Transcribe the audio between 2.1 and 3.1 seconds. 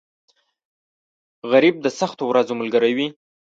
ورځو ملګری وي